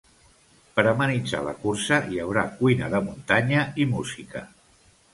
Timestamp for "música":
3.97-4.47